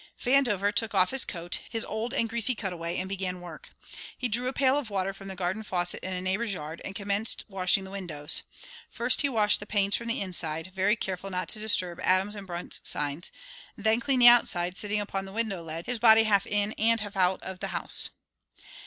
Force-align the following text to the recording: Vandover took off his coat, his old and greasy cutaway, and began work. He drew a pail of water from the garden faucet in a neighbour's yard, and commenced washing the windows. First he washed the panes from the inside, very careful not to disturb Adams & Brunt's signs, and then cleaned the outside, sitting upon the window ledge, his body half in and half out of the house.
Vandover 0.19 0.73
took 0.73 0.95
off 0.95 1.11
his 1.11 1.25
coat, 1.25 1.59
his 1.69 1.85
old 1.85 2.11
and 2.11 2.27
greasy 2.27 2.55
cutaway, 2.55 2.97
and 2.97 3.07
began 3.07 3.39
work. 3.39 3.69
He 4.17 4.27
drew 4.27 4.47
a 4.47 4.51
pail 4.51 4.75
of 4.75 4.89
water 4.89 5.13
from 5.13 5.27
the 5.27 5.35
garden 5.35 5.61
faucet 5.61 6.03
in 6.03 6.11
a 6.11 6.19
neighbour's 6.21 6.53
yard, 6.53 6.81
and 6.83 6.95
commenced 6.95 7.45
washing 7.47 7.83
the 7.83 7.91
windows. 7.91 8.41
First 8.89 9.21
he 9.21 9.29
washed 9.29 9.59
the 9.59 9.67
panes 9.67 9.95
from 9.95 10.07
the 10.07 10.19
inside, 10.19 10.71
very 10.73 10.95
careful 10.95 11.29
not 11.29 11.49
to 11.49 11.59
disturb 11.59 11.99
Adams 12.01 12.35
& 12.43 12.45
Brunt's 12.47 12.81
signs, 12.83 13.31
and 13.77 13.85
then 13.85 13.99
cleaned 13.99 14.23
the 14.23 14.27
outside, 14.27 14.75
sitting 14.75 14.99
upon 14.99 15.25
the 15.25 15.31
window 15.33 15.61
ledge, 15.61 15.85
his 15.85 15.99
body 15.99 16.23
half 16.23 16.47
in 16.47 16.71
and 16.79 17.01
half 17.01 17.15
out 17.15 17.39
of 17.43 17.59
the 17.59 17.67
house. 17.67 18.09